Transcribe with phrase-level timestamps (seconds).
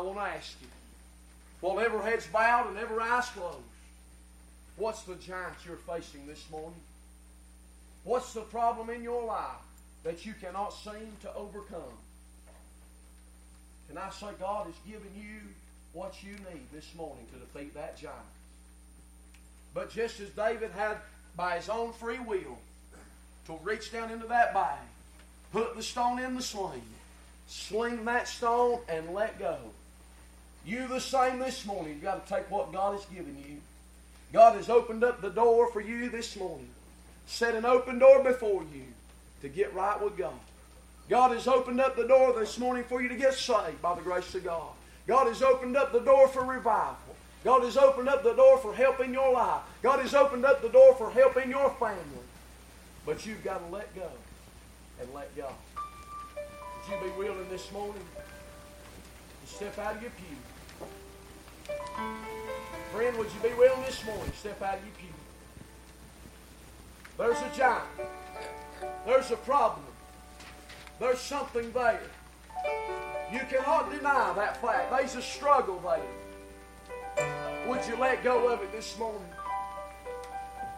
[0.00, 0.68] I want to ask you,
[1.60, 3.58] while every head's bowed and every eye's closed,
[4.78, 6.80] what's the giant you're facing this morning?
[8.04, 9.60] What's the problem in your life
[10.04, 11.98] that you cannot seem to overcome?
[13.88, 15.40] Can I say God has given you
[15.92, 18.16] what you need this morning to defeat that giant?
[19.74, 20.96] But just as David had,
[21.36, 22.58] by his own free will,
[23.48, 24.78] to reach down into that bag,
[25.52, 26.80] put the stone in the sling,
[27.48, 29.58] sling that stone, and let go.
[30.64, 31.94] You the same this morning.
[31.94, 33.56] You've got to take what God has given you.
[34.32, 36.68] God has opened up the door for you this morning.
[37.26, 38.84] Set an open door before you
[39.42, 40.34] to get right with God.
[41.08, 44.02] God has opened up the door this morning for you to get saved by the
[44.02, 44.70] grace of God.
[45.06, 46.96] God has opened up the door for revival.
[47.42, 49.62] God has opened up the door for help in your life.
[49.82, 52.04] God has opened up the door for help in your family.
[53.06, 54.08] But you've got to let go
[55.00, 55.54] and let God.
[56.36, 58.02] Would you be willing this morning
[59.46, 60.36] to step out of your pew?
[63.18, 65.08] Would you be willing this morning step out of your pew?
[67.18, 67.84] There's a giant.
[69.04, 69.84] There's a problem.
[70.98, 72.00] There's something there.
[73.32, 74.90] You cannot deny that fact.
[74.90, 77.66] There's a struggle there.
[77.68, 79.20] Would you let go of it this morning?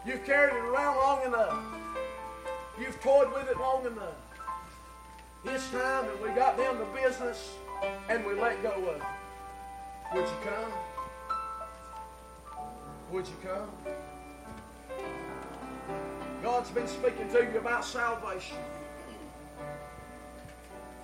[0.07, 1.63] You've carried it around long enough.
[2.81, 4.15] You've toyed with it long enough.
[5.45, 7.53] It's time that we got down to business
[8.09, 9.03] and we let go of it.
[10.15, 10.73] Would you come?
[13.13, 13.69] Would you come?
[16.43, 18.57] God's been speaking to you about salvation.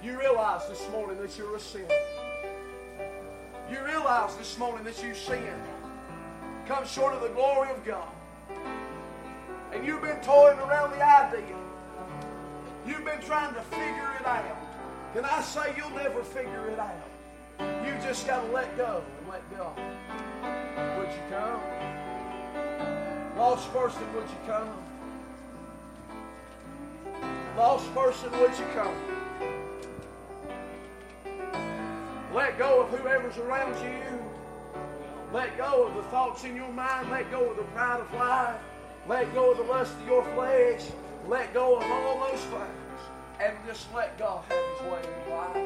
[0.03, 1.85] You realize this morning that you're a sinner.
[3.71, 5.45] You realize this morning that you sinned.
[6.67, 8.09] Come short of the glory of God.
[9.75, 11.57] And you've been toying around the idea.
[12.87, 14.57] You've been trying to figure it out.
[15.13, 17.85] Can I say you'll never figure it out?
[17.85, 19.79] You just got to let go and let God.
[20.99, 21.61] Would you come?
[23.37, 24.69] Lost person, would you come?
[27.57, 28.95] Lost person, would you come?
[32.35, 34.01] Let go of whoever's around you.
[35.33, 37.11] Let go of the thoughts in your mind.
[37.11, 38.61] Let go of the pride of life.
[39.09, 40.83] Let go of the lust of your flesh.
[41.27, 43.01] Let go of all those things.
[43.41, 45.57] And just let God have His way in your life.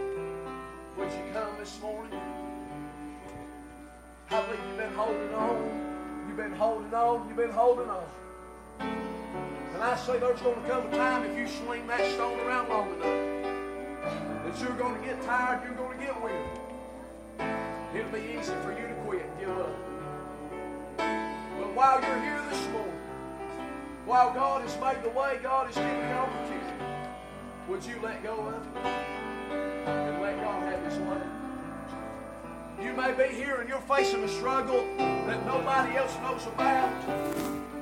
[0.99, 2.42] Would you come this morning?
[4.34, 6.25] I believe you've been holding on.
[6.26, 7.28] You've been holding on.
[7.28, 8.04] You've been holding on.
[8.81, 12.70] And I say there's going to come a time if you sling that stone around
[12.70, 13.43] long enough
[14.47, 16.47] that you're going to get tired, you're going to get weary.
[17.94, 19.76] It'll be easy for you to quit give up.
[20.97, 23.00] But while you're here this morning,
[24.06, 26.84] while God has made the way, God has given you opportunity,
[27.69, 28.87] would you let go of it
[29.87, 31.42] and let God have His way?
[32.82, 36.91] You may be here and you're facing a struggle that nobody else knows about,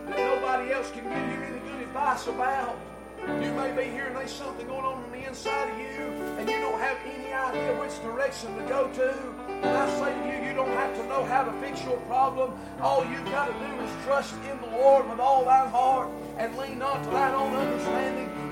[0.06, 2.78] that nobody else can give you any good advice about.
[3.26, 6.02] You may be here and there's something going on on the inside of you,
[6.38, 9.14] and you don't have any idea which direction to go to.
[9.48, 12.52] And I say to you, you don't have to know how to fix your problem.
[12.80, 16.49] All you've got to do is trust in the Lord with all thine heart and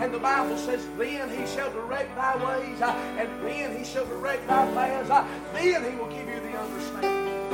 [0.08, 4.06] And the Bible says, Then he shall direct thy ways, uh, and then he shall
[4.06, 7.50] direct thy paths, uh, then he will give you the understanding.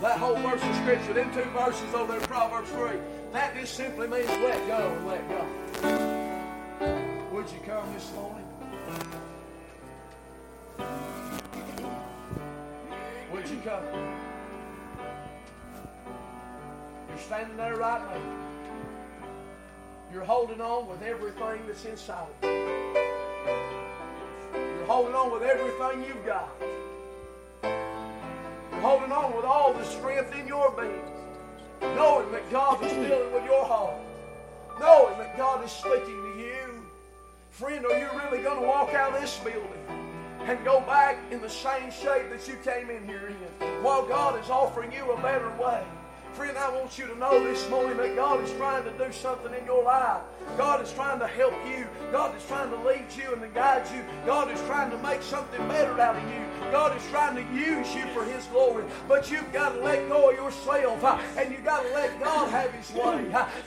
[0.00, 2.92] That whole verse of Scripture, them two verses over there in Proverbs 3,
[3.34, 5.44] that just simply means let go and let go.
[7.32, 8.46] Would you come this morning?
[13.30, 13.84] Would you come?
[17.10, 18.42] You're standing there right now.
[20.12, 22.48] You're holding on with everything that's inside you.
[24.52, 26.50] You're holding on with everything you've got.
[27.62, 31.02] You're holding on with all the strength in your being.
[31.96, 33.96] Knowing that God is dealing with your heart.
[34.78, 36.82] Knowing that God is speaking to you.
[37.50, 39.82] Friend, are you really going to walk out of this building?
[40.44, 44.42] and go back in the same shape that you came in here in while God
[44.42, 45.84] is offering you a better way.
[46.34, 49.52] Friend, I want you to know this morning that God is trying to do something
[49.54, 50.22] in your life.
[50.58, 51.86] God is trying to help you.
[52.10, 54.02] God is trying to lead you and to guide you.
[54.26, 56.44] God is trying to make something better out of you.
[56.70, 58.84] God is trying to use you for His glory.
[59.06, 61.04] But you've got to let go of yourself
[61.36, 63.22] and you've got to let God have His way.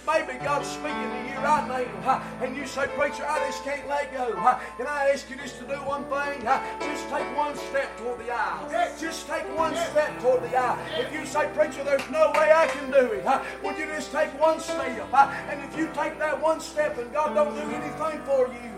[0.07, 4.11] Maybe God's speaking to you right now and you say, Preacher, I just can't let
[4.11, 4.33] go.
[4.77, 6.41] Can I ask you just to do one thing?
[6.81, 8.69] Just take one one step toward the aisle.
[8.99, 10.79] Just take one step toward the aisle.
[10.97, 13.25] If you say, Preacher, there's no way I can do it,
[13.63, 15.13] would you just take one step?
[15.49, 18.71] And if you take that one step and God don't do anything for you,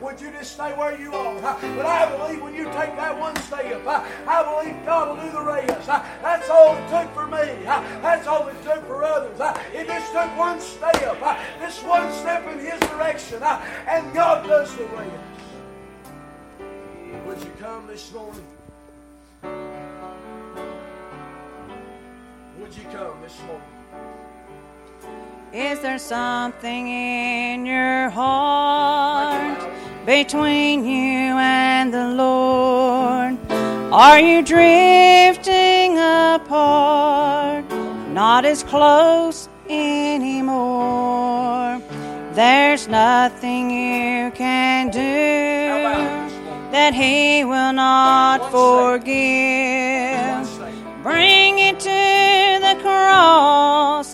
[0.00, 1.40] would you just stay where you are?
[1.40, 3.64] But I believe when you take that one step.
[3.64, 5.86] I believe God will do the rest.
[5.86, 7.64] That's all it took for me.
[7.64, 9.38] That's all it took for others.
[9.72, 11.18] It just took one step,
[11.58, 15.10] this one step in His direction, and God does the rest.
[17.26, 19.73] Would you come this morning?
[22.64, 23.68] Would you come this morning?
[25.52, 29.68] Is there something in your heart
[30.06, 33.36] between you and the Lord?
[33.92, 37.70] Are you drifting apart,
[38.08, 40.62] not as close anymore?
[42.32, 44.98] There's nothing you can do
[46.72, 49.84] that He will not forgive.
[51.02, 52.53] Bring it to
[53.14, 54.13] cross,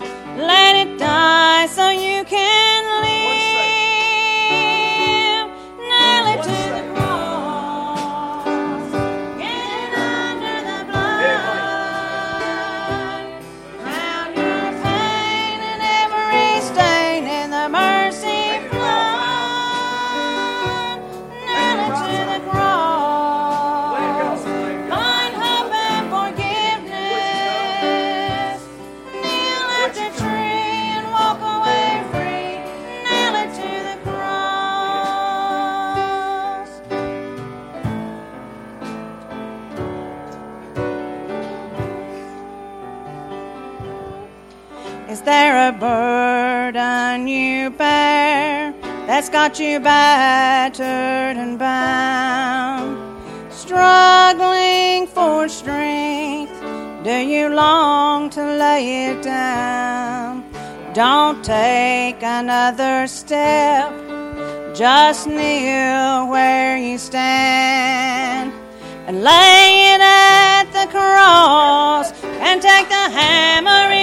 [45.20, 48.72] Is there a burden you bear
[49.06, 52.96] that's got you battered and bound?
[53.52, 56.58] Struggling for strength,
[57.05, 60.43] do you long to lay it down?
[60.94, 63.93] Don't take another step,
[64.75, 68.55] just kneel where you stand
[69.06, 74.00] and lay it at the cross and take the hammer